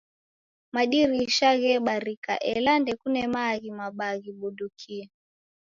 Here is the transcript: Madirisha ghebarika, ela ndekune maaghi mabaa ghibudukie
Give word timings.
Madirisha 0.75 1.49
ghebarika, 1.61 2.33
ela 2.53 2.73
ndekune 2.81 3.21
maaghi 3.33 3.69
mabaa 3.79 4.15
ghibudukie 4.23 5.03